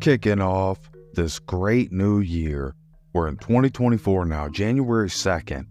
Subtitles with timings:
[0.00, 0.78] kicking off
[1.14, 2.74] this great new year.
[3.12, 5.66] We're in 2024 now, January 2nd,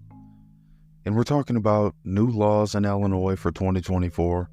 [1.05, 4.49] and we're talking about new laws in Illinois for 2024.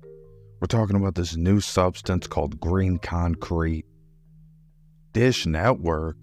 [0.61, 3.87] We're talking about this new substance called green concrete.
[5.13, 6.17] Dish Network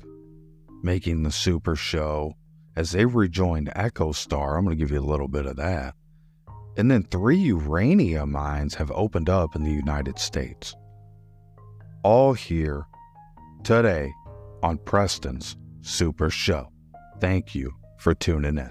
[0.81, 2.35] making the Super Show
[2.75, 4.57] as they rejoined EchoStar.
[4.57, 5.95] I'm going to give you a little bit of that.
[6.77, 10.75] And then three uranium mines have opened up in the United States.
[12.03, 12.85] All here
[13.63, 14.13] today
[14.63, 16.69] on Preston's Super Show.
[17.19, 18.69] Thank you for tuning in.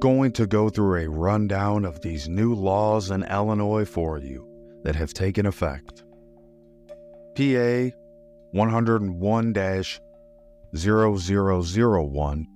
[0.00, 4.46] Going to go through a rundown of these new laws in Illinois for you
[4.82, 6.04] that have taken effect.
[7.36, 7.90] PA
[8.52, 9.52] 101
[10.76, 12.46] 0001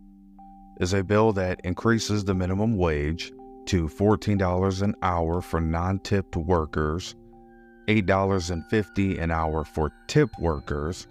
[0.80, 3.32] is a bill that increases the minimum wage
[3.66, 7.16] to $14 an hour for non tipped workers,
[7.88, 11.06] $8.50 an hour for tip workers,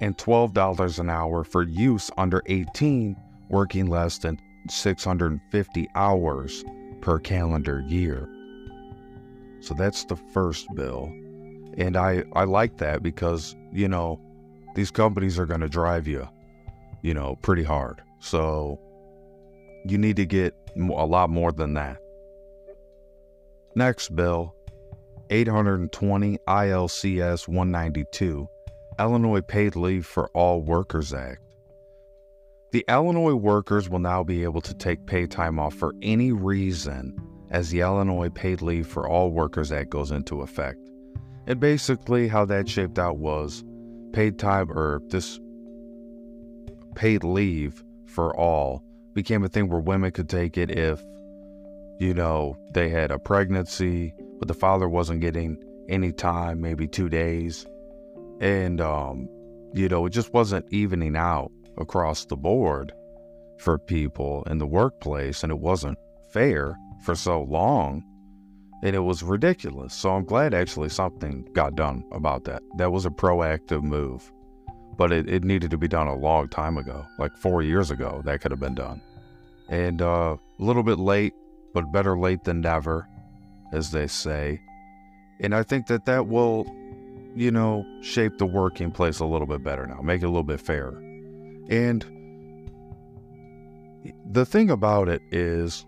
[0.00, 3.16] and $12 an hour for use under 18
[3.50, 4.38] working less than
[4.70, 6.64] 650 hours
[7.00, 8.28] per calendar year.
[9.60, 11.12] So that's the first bill.
[11.76, 14.20] And I, I like that because, you know,
[14.74, 16.28] these companies are going to drive you
[17.02, 18.02] you know, pretty hard.
[18.20, 18.80] So
[19.84, 21.98] you need to get a lot more than that.
[23.74, 24.54] Next bill,
[25.30, 28.48] 820 ILCS 192,
[28.98, 31.40] Illinois Paid Leave for All Workers Act.
[32.72, 37.16] The Illinois workers will now be able to take pay time off for any reason
[37.50, 40.78] as the Illinois Paid Leave for All Workers Act goes into effect.
[41.46, 43.64] And basically, how that shaped out was
[44.12, 45.40] paid time, or this
[46.98, 48.82] paid leave for all
[49.14, 51.00] became a thing where women could take it if,
[52.00, 55.56] you know, they had a pregnancy, but the father wasn't getting
[55.88, 57.64] any time, maybe two days.
[58.40, 59.28] And, um,
[59.72, 62.92] you know, it just wasn't evening out across the board
[63.58, 65.98] for people in the workplace, and it wasn't
[66.32, 68.02] fair for so long.
[68.82, 69.94] And it was ridiculous.
[69.94, 72.62] So I'm glad actually something got done about that.
[72.76, 74.32] That was a proactive move
[74.98, 78.20] but it, it needed to be done a long time ago, like four years ago.
[78.24, 79.00] That could have been done,
[79.70, 81.32] and uh, a little bit late,
[81.72, 83.08] but better late than never,
[83.72, 84.60] as they say.
[85.40, 86.66] And I think that that will,
[87.34, 90.42] you know, shape the working place a little bit better now, make it a little
[90.42, 91.00] bit fairer.
[91.70, 92.04] And
[94.30, 95.86] the thing about it is,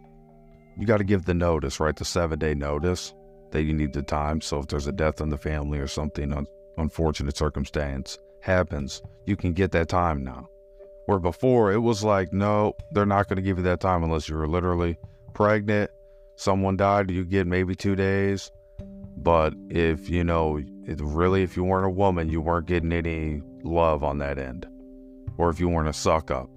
[0.79, 1.97] you got to give the notice, right?
[1.97, 3.13] The seven day notice
[3.51, 4.41] that you need the time.
[4.41, 6.47] So if there's a death in the family or something, un-
[6.79, 10.49] unfortunate circumstance, happens, you can get that time now.
[11.07, 14.29] Where before it was like, no, they're not going to give you that time unless
[14.29, 14.97] you're literally
[15.35, 15.91] pregnant,
[16.37, 18.51] someone died, you get maybe two days.
[19.17, 24.03] But if you know, really, if you weren't a woman, you weren't getting any love
[24.03, 24.67] on that end.
[25.37, 26.49] Or if you weren't a suck up,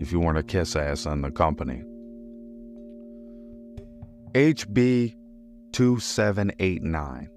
[0.00, 1.82] if you weren't a kiss ass on the company.
[4.34, 5.14] HB
[5.72, 7.30] 2789,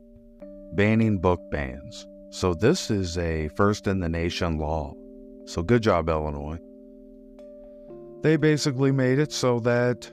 [0.73, 2.07] banning book bans.
[2.31, 4.93] So this is a first in the nation law.
[5.45, 6.59] So good job, Illinois.
[8.21, 10.09] They basically made it so that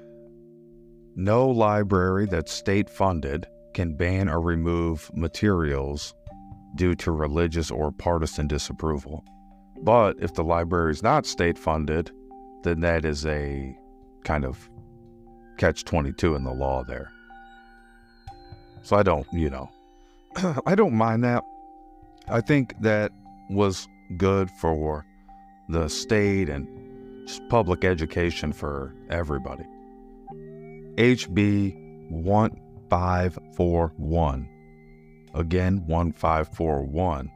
[1.15, 6.13] no library that's state funded can ban or remove materials
[6.75, 9.25] due to religious or partisan disapproval.
[9.83, 12.11] But if the library is not state funded,
[12.65, 13.77] then that is a
[14.25, 14.69] kind of
[15.57, 17.13] catch 22 in the law there.
[18.83, 19.71] So I don't, you know,
[20.67, 21.45] I don't mind that.
[22.31, 23.11] I think that
[23.49, 25.07] was good for
[25.71, 26.69] the state and
[27.27, 29.65] just public education for everybody.
[30.97, 34.49] HB 1541.
[35.35, 37.31] Again, 1541.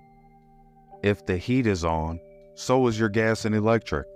[1.02, 2.20] If the heat is on,
[2.54, 4.06] so is your gas and electric.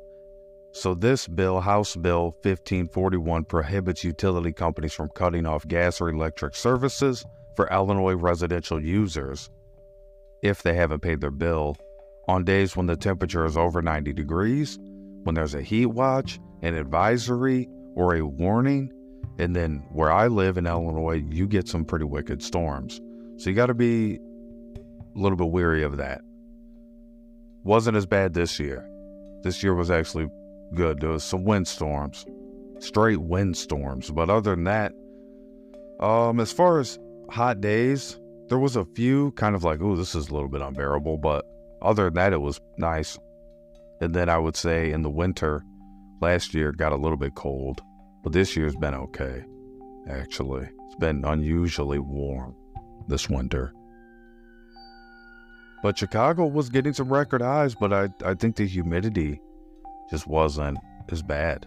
[0.73, 6.55] So, this bill, House Bill 1541, prohibits utility companies from cutting off gas or electric
[6.55, 7.25] services
[7.55, 9.49] for Illinois residential users
[10.43, 11.77] if they haven't paid their bill
[12.29, 14.79] on days when the temperature is over 90 degrees,
[15.23, 18.93] when there's a heat watch, an advisory, or a warning.
[19.39, 23.01] And then where I live in Illinois, you get some pretty wicked storms.
[23.37, 26.23] So you got to be a little bit weary of that.
[27.65, 28.89] Wasn't as bad this year.
[29.43, 30.29] This year was actually
[30.75, 31.01] good.
[31.01, 32.25] There was some windstorms,
[32.79, 34.11] straight windstorms.
[34.11, 34.93] But other than that,
[36.01, 36.99] um, as far as
[37.31, 38.19] hot days,
[38.49, 41.45] there was a few kind of like, oh, this is a little bit unbearable, but
[41.83, 43.19] other than that, it was nice.
[44.01, 45.65] And then I would say in the winter,
[46.21, 47.81] last year got a little bit cold,
[48.23, 49.45] but this year's been okay,
[50.09, 50.69] actually.
[50.87, 52.55] It's been unusually warm
[53.09, 53.73] this winter.
[55.83, 59.41] But Chicago was getting some record highs, but I, I think the humidity
[60.11, 60.79] just wasn't
[61.11, 61.67] as bad.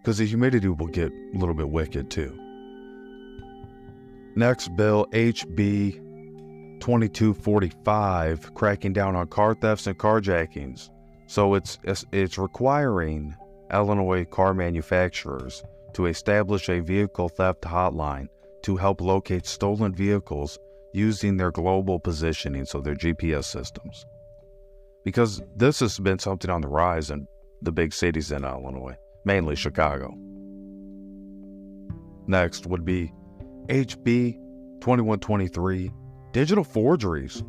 [0.00, 2.39] Because the humidity will get a little bit wicked too.
[4.36, 5.94] Next bill, HB
[6.80, 10.88] 2245, cracking down on car thefts and carjackings.
[11.26, 13.34] So it's, it's, it's requiring
[13.72, 15.62] Illinois car manufacturers
[15.94, 18.28] to establish a vehicle theft hotline
[18.62, 20.58] to help locate stolen vehicles
[20.92, 24.06] using their global positioning, so their GPS systems.
[25.04, 27.26] Because this has been something on the rise in
[27.62, 30.14] the big cities in Illinois, mainly Chicago.
[32.26, 33.12] Next would be
[33.70, 34.34] HB
[34.80, 35.92] 2123
[36.32, 37.40] digital forgeries.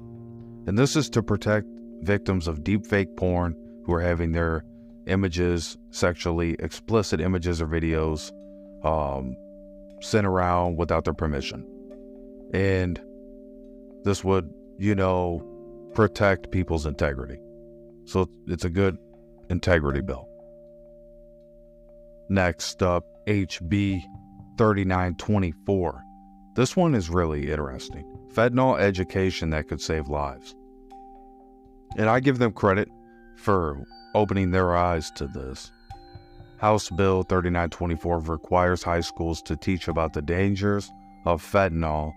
[0.68, 1.66] And this is to protect
[2.02, 4.64] victims of deepfake porn who are having their
[5.08, 8.32] images, sexually explicit images or videos,
[8.86, 9.36] um,
[10.02, 11.66] sent around without their permission.
[12.54, 13.02] And
[14.04, 15.44] this would, you know,
[15.96, 17.40] protect people's integrity.
[18.06, 18.96] So it's a good
[19.50, 20.28] integrity bill.
[22.30, 24.02] Next up, HB
[24.60, 26.04] 3924.
[26.54, 28.06] This one is really interesting.
[28.34, 30.54] Fentanyl education that could save lives.
[31.98, 32.90] And I give them credit
[33.38, 35.72] for opening their eyes to this.
[36.58, 40.92] House Bill 3924 requires high schools to teach about the dangers
[41.26, 42.14] of fentanyl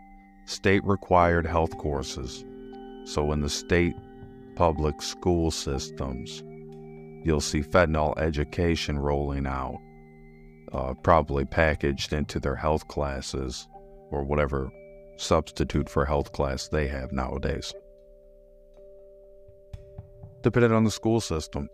[0.46, 2.44] state required health courses.
[3.04, 3.94] So, in the state
[4.56, 6.42] public school systems,
[7.24, 9.78] you'll see fentanyl education rolling out,
[10.72, 13.68] uh, probably packaged into their health classes
[14.10, 14.70] or whatever
[15.16, 17.72] substitute for health class they have nowadays.
[20.42, 21.68] Depending on the school system.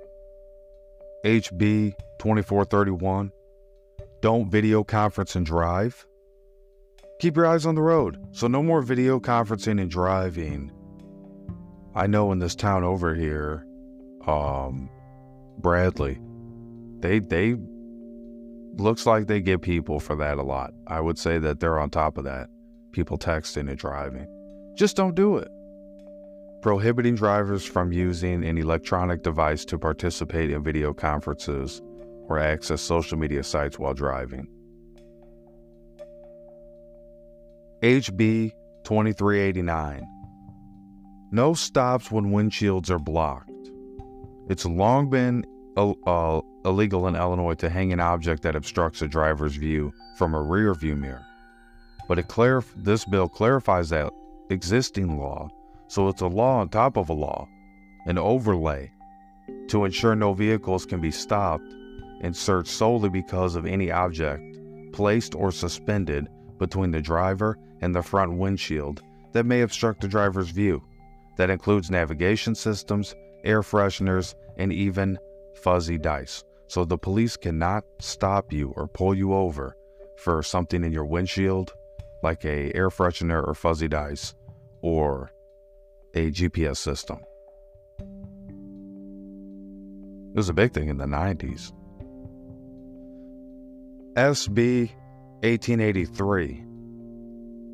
[1.24, 3.30] HB 2431,
[4.22, 6.06] don't video conference and drive
[7.20, 8.18] keep your eyes on the road.
[8.32, 10.72] So no more video conferencing and driving.
[11.94, 13.64] I know in this town over here,
[14.26, 14.88] um,
[15.58, 16.18] Bradley,
[17.00, 17.56] they they
[18.74, 20.72] looks like they get people for that a lot.
[20.86, 22.48] I would say that they're on top of that.
[22.92, 24.26] People texting and driving.
[24.76, 25.48] Just don't do it.
[26.62, 31.80] Prohibiting drivers from using an electronic device to participate in video conferences
[32.28, 34.46] or access social media sites while driving.
[37.82, 38.52] HB
[38.84, 40.06] 2389.
[41.32, 43.50] No stops when windshields are blocked.
[44.48, 45.44] It's long been
[46.06, 50.42] uh, illegal in Illinois to hang an object that obstructs a driver's view from a
[50.42, 51.24] rear view mirror.
[52.08, 54.12] But it clarif- this bill clarifies that
[54.50, 55.48] existing law,
[55.88, 57.48] so it's a law on top of a law,
[58.06, 58.90] an overlay,
[59.68, 61.72] to ensure no vehicles can be stopped
[62.22, 64.42] and searched solely because of any object
[64.92, 66.28] placed or suspended
[66.58, 69.02] between the driver and the front windshield
[69.32, 70.82] that may obstruct the driver's view.
[71.36, 75.16] That includes navigation systems, air fresheners, and even
[75.54, 76.44] fuzzy dice.
[76.68, 79.76] So the police cannot stop you or pull you over
[80.18, 81.72] for something in your windshield,
[82.22, 84.34] like a air freshener or fuzzy dice,
[84.82, 85.32] or
[86.14, 87.18] a GPS system.
[90.32, 91.72] It was a big thing in the 90s.
[94.16, 94.90] SB
[95.42, 96.64] 1883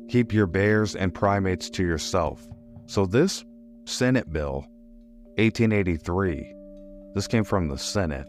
[0.07, 2.47] keep your bears and primates to yourself.
[2.85, 3.43] So this
[3.85, 4.65] Senate bill,
[5.35, 6.53] 1883,
[7.17, 8.27] this came from the Senate,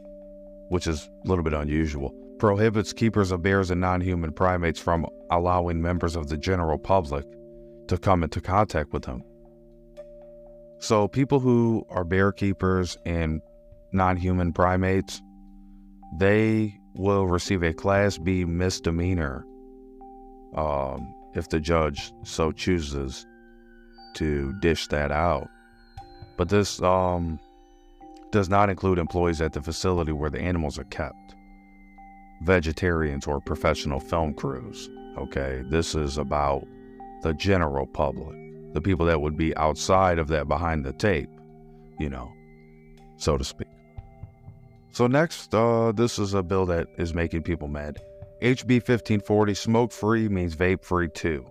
[0.70, 5.82] which is a little bit unusual, prohibits keepers of bears and non-human primates from allowing
[5.82, 7.26] members of the general public
[7.88, 9.22] to come into contact with them.
[10.78, 13.42] So people who are bear keepers and
[13.92, 15.20] non-human primates,
[16.18, 19.44] they will receive a Class B misdemeanor
[20.56, 23.26] um, if the judge so chooses
[24.14, 25.46] to dish that out.
[26.38, 27.38] But this um,
[28.30, 31.34] does not include employees at the facility where the animals are kept,
[32.42, 34.90] vegetarians, or professional film crews.
[35.16, 36.64] Okay, this is about
[37.22, 38.36] the general public,
[38.74, 41.30] the people that would be outside of that behind the tape,
[41.98, 42.30] you know,
[43.16, 43.68] so to speak.
[44.92, 47.98] So, next, uh, this is a bill that is making people mad.
[48.42, 51.46] HB 1540, smoke free means vape free too.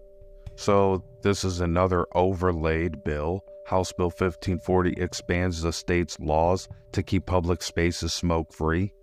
[0.55, 3.43] So, this is another overlaid bill.
[3.67, 8.93] House Bill 1540 expands the state's laws to keep public spaces smoke free.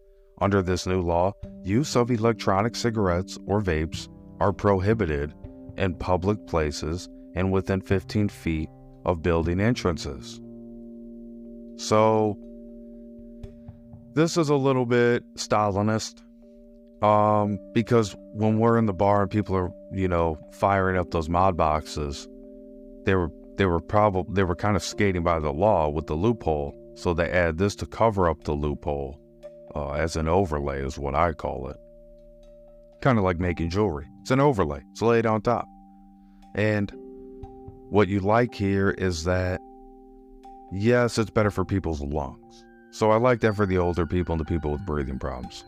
[0.41, 4.09] Under this new law, use of electronic cigarettes or vapes
[4.41, 5.35] are prohibited
[5.77, 8.71] in public places and within 15 feet
[9.05, 10.41] of building entrances.
[11.77, 12.39] So,
[14.15, 16.23] this is a little bit Stalinist.
[17.03, 21.29] Um, because when we're in the bar and people are, you know, firing up those
[21.29, 22.27] mod boxes,
[23.05, 26.15] they were they were probably they were kind of skating by the law with the
[26.15, 26.75] loophole.
[26.95, 29.19] So they add this to cover up the loophole
[29.75, 31.77] uh, as an overlay, is what I call it.
[33.01, 34.07] Kind of like making jewelry.
[34.23, 34.83] It's an overlay.
[34.93, 35.67] It's laid on top.
[36.55, 36.93] And
[37.91, 39.61] what you like here is that
[40.73, 42.65] yes, it's better for people's lungs.
[42.91, 45.65] So I like that for the older people and the people with breathing problems.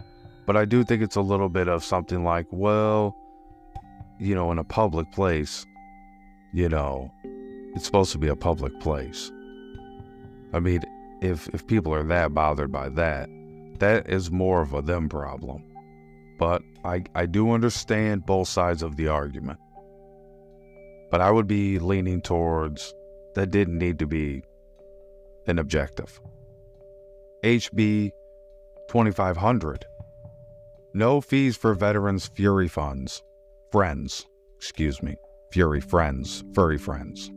[0.47, 3.17] But I do think it's a little bit of something like, well,
[4.19, 5.67] you know, in a public place,
[6.53, 7.11] you know,
[7.77, 9.31] it's supposed to be a public place.
[10.55, 10.81] I mean,
[11.21, 13.29] if if people are that bothered by that,
[13.79, 15.63] that is more of a them problem.
[16.39, 19.61] But I I do understand both sides of the argument.
[21.11, 22.95] But I would be leaning towards
[23.35, 24.43] that didn't need to be
[25.47, 26.19] an objective.
[27.45, 28.11] HB
[28.89, 29.85] 2500.
[30.95, 33.23] No fees for veterans Fury funds.
[33.71, 34.25] Friends,
[34.57, 35.17] excuse me.
[35.53, 37.31] Fury friends, furry friends.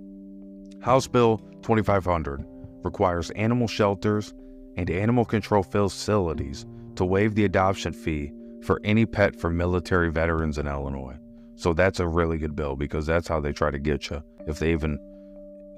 [0.81, 2.45] House Bill 2500
[2.83, 4.33] requires animal shelters
[4.77, 8.31] and animal control facilities to waive the adoption fee
[8.63, 11.17] for any pet for military veterans in Illinois.
[11.55, 14.59] So that's a really good bill because that's how they try to get you if
[14.59, 14.97] they even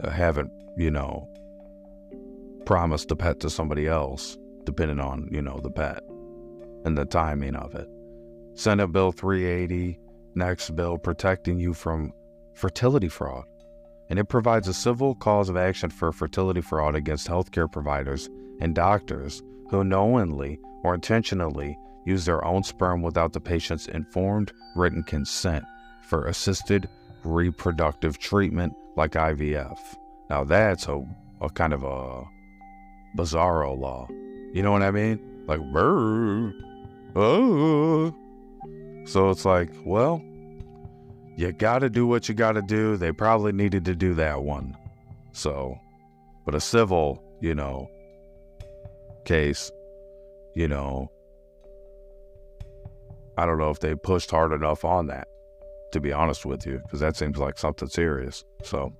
[0.03, 1.27] uh, haven't, you know,
[2.65, 6.03] promised the pet to somebody else, depending on, you know, the pet
[6.85, 7.87] and the timing of it.
[8.53, 9.97] Senate Bill 380,
[10.35, 12.13] next bill protecting you from
[12.53, 13.45] fertility fraud
[14.11, 18.75] and it provides a civil cause of action for fertility fraud against healthcare providers and
[18.75, 25.63] doctors who knowingly or intentionally use their own sperm without the patient's informed written consent
[26.09, 26.89] for assisted
[27.23, 29.79] reproductive treatment like IVF.
[30.29, 31.01] Now that's a,
[31.39, 32.23] a kind of a
[33.17, 34.09] bizarro law.
[34.51, 35.45] You know what I mean?
[35.47, 36.51] Like, brr,
[37.15, 38.13] oh.
[39.05, 40.21] So it's like, well,
[41.35, 42.97] you got to do what you got to do.
[42.97, 44.75] They probably needed to do that one.
[45.33, 45.77] So,
[46.45, 47.89] but a civil, you know,
[49.25, 49.71] case,
[50.55, 51.11] you know,
[53.37, 55.27] I don't know if they pushed hard enough on that,
[55.93, 58.43] to be honest with you, because that seems like something serious.
[58.63, 58.93] So,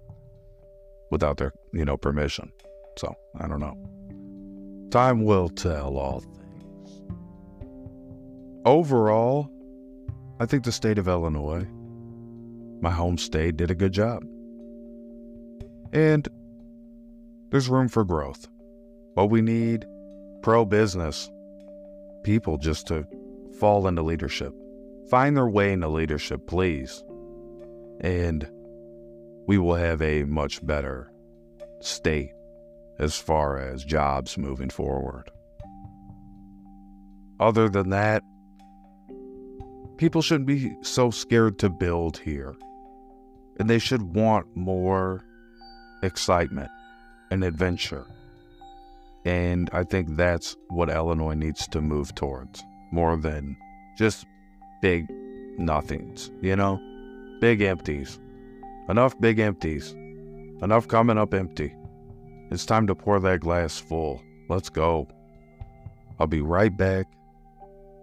[1.12, 2.52] without their, you know, permission.
[2.98, 3.76] So, I don't know.
[4.90, 7.02] Time will tell all things.
[8.66, 9.50] Overall,
[10.40, 11.68] I think the state of Illinois
[12.82, 14.24] my home state did a good job.
[15.94, 16.28] And
[17.52, 18.48] there's room for growth.
[19.16, 19.86] But we need
[20.42, 21.30] pro business
[22.24, 23.06] people just to
[23.60, 24.54] fall into leadership.
[25.10, 27.04] Find their way into leadership, please.
[28.00, 28.50] And
[29.48, 31.12] we will have a much better
[31.82, 32.32] state
[33.00, 35.30] as far as jobs moving forward.
[37.40, 38.24] Other than that,
[39.98, 42.56] people shouldn't be so scared to build here
[43.62, 45.24] and they should want more
[46.02, 46.72] excitement
[47.30, 48.08] and adventure.
[49.24, 53.56] And I think that's what Illinois needs to move towards more than
[54.00, 54.26] just
[54.82, 55.06] big
[55.60, 56.82] nothings, you know?
[57.40, 58.20] Big empties.
[58.90, 59.92] Enough big empties.
[60.64, 61.76] Enough coming up empty.
[62.50, 64.24] It's time to pour that glass full.
[64.50, 65.08] Let's go.
[66.20, 67.06] I'll be right back.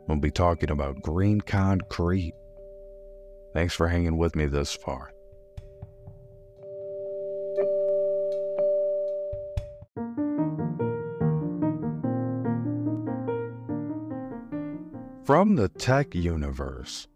[0.07, 2.35] We'll be talking about green concrete.
[3.55, 5.11] Thanks for hanging with me this far.
[15.29, 17.07] From the Tech Universe,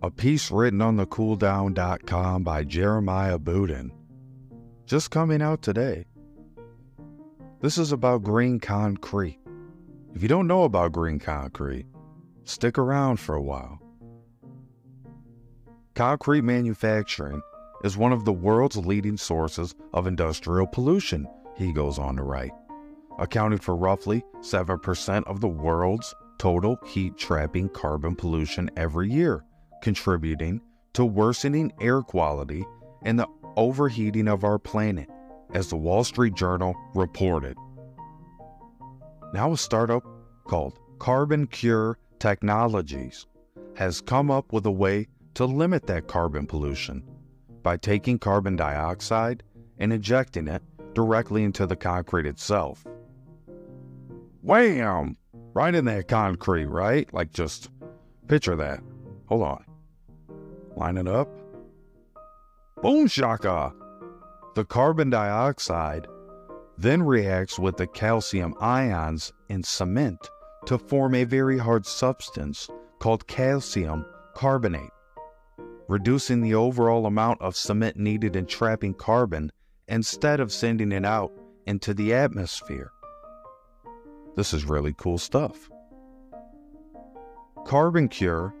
[0.00, 3.90] a piece written on the cooldown.com by Jeremiah Budin,
[4.86, 6.04] just coming out today.
[7.60, 9.40] This is about green concrete.
[10.14, 11.86] If you don't know about green concrete,
[12.44, 13.80] stick around for a while.
[15.96, 17.42] Concrete manufacturing
[17.82, 22.52] is one of the world's leading sources of industrial pollution, he goes on to write,
[23.18, 29.44] accounting for roughly 7% of the world's total heat trapping carbon pollution every year,
[29.80, 30.60] contributing
[30.92, 32.64] to worsening air quality
[33.02, 35.08] and the overheating of our planet,
[35.54, 37.56] as the Wall Street Journal reported.
[39.32, 40.02] Now, a startup
[40.42, 43.28] called CarbonCure Technologies
[43.76, 47.04] has come up with a way to limit that carbon pollution
[47.62, 49.44] by taking carbon dioxide
[49.78, 52.84] and injecting it directly into the concrete itself.
[54.40, 55.16] Wham!
[55.54, 57.12] Right in that concrete, right?
[57.12, 57.70] Like just
[58.28, 58.80] picture that.
[59.26, 59.64] Hold on.
[60.76, 61.28] Line it up.
[62.82, 63.72] Boom shaka.
[64.54, 66.06] The carbon dioxide
[66.78, 70.18] then reacts with the calcium ions in cement
[70.66, 72.68] to form a very hard substance
[72.98, 74.04] called calcium
[74.34, 74.90] carbonate,
[75.88, 79.50] reducing the overall amount of cement needed in trapping carbon
[79.88, 81.32] instead of sending it out
[81.66, 82.90] into the atmosphere.
[84.34, 85.70] This is really cool stuff.
[87.66, 88.52] CarbonCure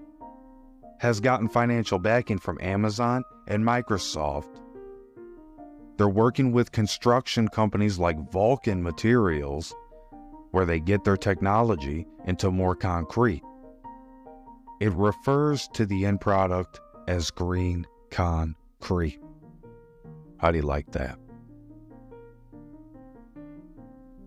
[1.00, 4.60] has gotten financial backing from Amazon and Microsoft.
[5.96, 9.74] They're working with construction companies like Vulcan Materials,
[10.52, 13.42] where they get their technology into more concrete.
[14.80, 19.20] It refers to the end product as green concrete.
[20.38, 21.18] How do you like that?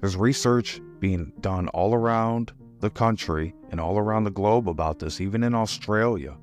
[0.02, 5.22] There's research being done all around the country and all around the globe about this,
[5.22, 6.36] even in Australia.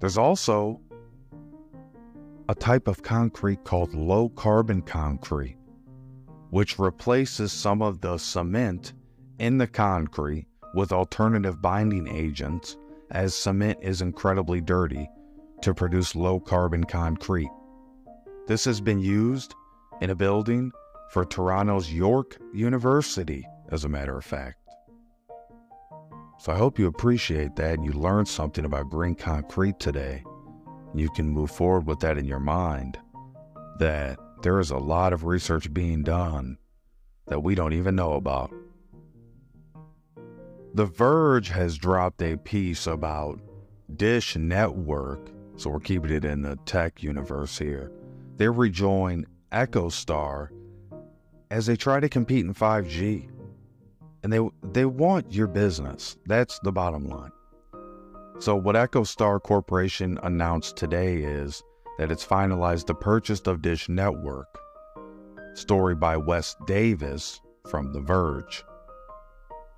[0.00, 0.80] There's also
[2.48, 5.58] a type of concrete called low carbon concrete,
[6.48, 8.94] which replaces some of the cement
[9.38, 12.78] in the concrete with alternative binding agents,
[13.10, 15.06] as cement is incredibly dirty,
[15.60, 17.50] to produce low carbon concrete.
[18.46, 19.54] This has been used
[20.00, 20.72] in a building
[21.10, 24.58] for Toronto's York University, as a matter of fact.
[26.38, 30.22] So I hope you appreciate that and you learned something about green concrete today.
[30.94, 32.98] You can move forward with that in your mind
[33.78, 36.58] that there is a lot of research being done
[37.26, 38.52] that we don't even know about.
[40.74, 43.40] The Verge has dropped a piece about
[43.96, 47.90] Dish Network, so we're keeping it in the tech universe here.
[48.36, 50.50] They rejoin EchoStar
[51.50, 53.28] as they try to compete in 5G.
[54.22, 54.40] And they
[54.72, 56.16] they want your business.
[56.26, 57.30] That's the bottom line.
[58.38, 61.62] So what EchoStar Corporation announced today is
[61.98, 64.46] that it's finalized the purchase of Dish Network.
[65.54, 68.64] Story by Wes Davis from The Verge.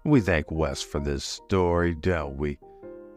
[0.04, 2.58] We thank Wes for this story, don't we?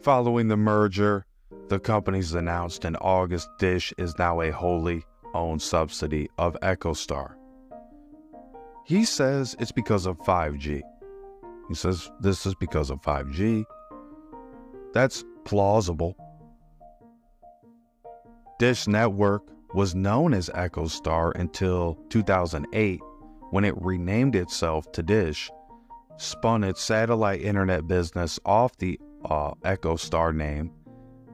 [0.02, 1.26] Following the merger,
[1.70, 7.36] the companies announced in August Dish is now a wholly owned subsidy of EchoStar.
[8.92, 10.82] He says it's because of 5G.
[11.70, 13.64] He says this is because of 5G.
[14.92, 16.18] That's plausible.
[18.60, 23.00] Dish Network was known as EchoStar until 2008
[23.52, 25.50] when it renamed itself to Dish,
[26.18, 30.70] spun its satellite internet business off the uh, EchoStar name,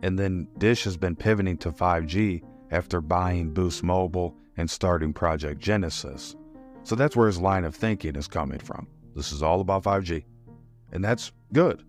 [0.03, 5.59] and then Dish has been pivoting to 5G after buying Boost Mobile and starting Project
[5.59, 6.35] Genesis.
[6.87, 8.87] So that's where his line of thinking is coming from.
[9.13, 10.23] This is all about 5G.
[10.93, 11.83] And that's good.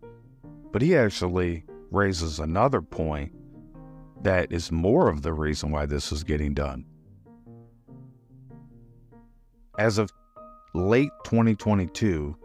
[0.72, 3.32] But he actually raises another point
[4.24, 6.84] that is more of the reason why this is getting done.
[9.78, 10.10] As of
[10.74, 12.36] late 2022,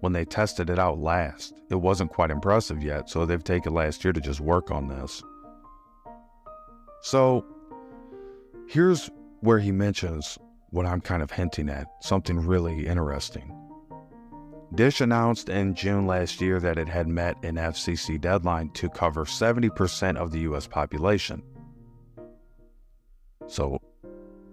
[0.00, 4.02] when they tested it out last, it wasn't quite impressive yet, so they've taken last
[4.04, 5.22] year to just work on this.
[7.02, 7.44] So
[8.66, 9.10] here's
[9.40, 10.38] where he mentions
[10.70, 13.56] what I'm kind of hinting at, something really interesting.
[14.74, 19.24] Dish announced in June last year that it had met an FCC deadline to cover
[19.24, 21.42] 70% of the US population.
[23.48, 23.80] So,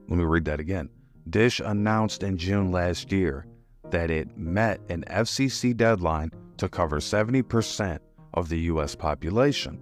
[0.08, 0.90] let me read that again.
[1.30, 3.46] Dish announced in June last year
[3.92, 8.00] that it met an FCC deadline to cover 70%
[8.34, 9.80] of the US population.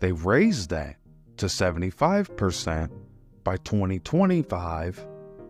[0.00, 0.96] They raised that
[1.36, 2.90] to 75%
[3.44, 5.06] by 2025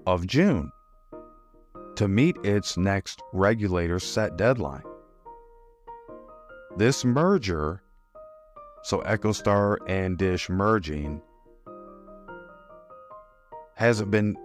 [0.06, 0.72] of June
[1.96, 4.84] to meet its next regulator set deadline.
[6.76, 7.82] This merger,
[8.82, 11.20] so EchoStar and Dish merging,
[13.74, 14.36] hasn't been,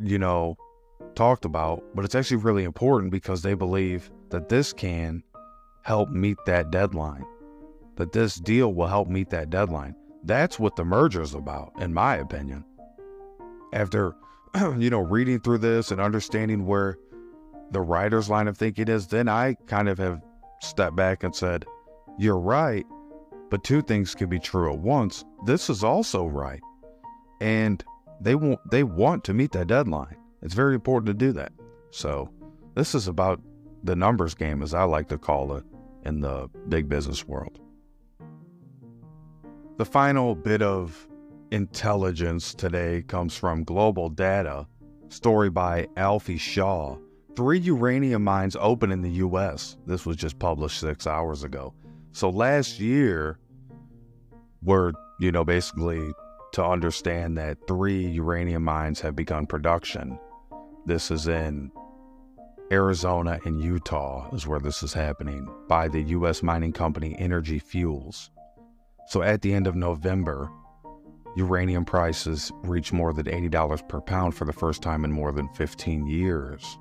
[0.00, 0.56] you know,
[1.14, 5.22] talked about, but it's actually really important because they believe that this can
[5.82, 7.24] help meet that deadline,
[7.96, 9.94] that this deal will help meet that deadline.
[10.24, 12.64] That's what the merger is about, in my opinion
[13.72, 14.14] after
[14.76, 16.98] you know reading through this and understanding where
[17.70, 20.22] the writer's line of thinking is, then I kind of have
[20.60, 21.66] stepped back and said,
[22.18, 22.86] "You're right."
[23.50, 25.24] But two things can be true at once.
[25.46, 26.60] This is also right,
[27.40, 27.82] and
[28.20, 30.16] they want they want to meet that deadline.
[30.42, 31.52] It's very important to do that.
[31.90, 32.30] So
[32.74, 33.40] this is about
[33.82, 35.64] the numbers game, as I like to call it,
[36.04, 37.58] in the big business world.
[39.78, 41.07] The final bit of
[41.50, 44.66] intelligence today comes from GlobalData,
[45.08, 46.96] story by Alfie Shaw.
[47.36, 49.76] Three uranium mines open in the U.S.
[49.86, 51.72] This was just published six hours ago.
[52.12, 53.38] So last year,
[54.62, 56.12] we're, you know, basically
[56.52, 60.18] to understand that three uranium mines have begun production.
[60.86, 61.70] This is in
[62.72, 66.42] Arizona and Utah, is where this is happening, by the U.S.
[66.42, 68.30] mining company Energy Fuels.
[69.06, 70.50] So at the end of November,
[71.38, 75.48] uranium prices reached more than $80 per pound for the first time in more than
[75.50, 76.78] 15 years.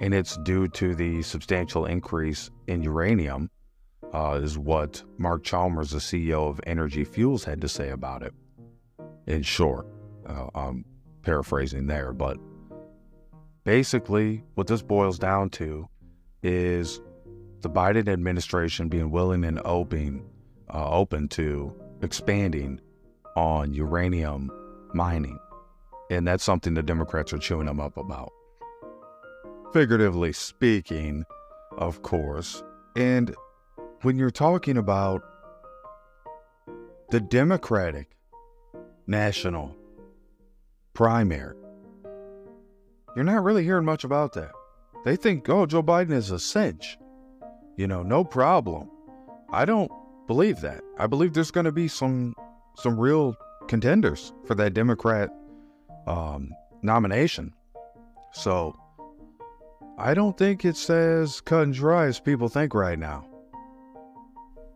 [0.00, 3.50] And it's due to the substantial increase in uranium,
[4.14, 8.32] uh, is what Mark Chalmers, the CEO of Energy Fuels, had to say about it.
[9.26, 9.86] In short,
[10.26, 10.84] uh, I'm
[11.22, 12.38] paraphrasing there, but
[13.64, 15.88] basically, what this boils down to
[16.42, 17.00] is
[17.62, 20.24] the Biden administration being willing and open,
[20.72, 22.80] uh, open to expanding
[23.36, 24.50] on uranium
[24.94, 25.38] mining.
[26.10, 28.32] And that's something the Democrats are chewing them up about.
[29.72, 31.24] Figuratively speaking,
[31.78, 32.62] of course.
[32.96, 33.34] And
[34.02, 35.22] when you're talking about
[37.10, 38.16] the Democratic
[39.06, 39.74] National
[40.92, 41.56] primary,
[43.14, 44.52] you're not really hearing much about that.
[45.04, 46.98] They think, oh, Joe Biden is a cinch.
[47.76, 48.90] You know, no problem.
[49.50, 49.90] I don't
[50.26, 50.82] believe that.
[50.98, 52.34] I believe there's going to be some
[52.76, 53.36] some real
[53.68, 55.30] contenders for that Democrat
[56.06, 57.54] um, nomination.
[58.32, 58.78] So
[59.98, 63.26] I don't think it's as cut and dry as people think right now.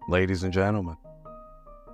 [0.08, 0.96] Ladies and gentlemen,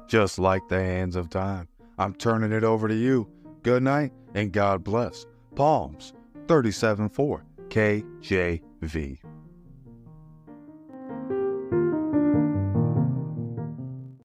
[0.06, 3.28] just like the hands of time, I'm turning it over to you.
[3.62, 5.26] Good night and God bless.
[5.56, 6.12] Psalms
[6.48, 9.31] 37 4 KJV.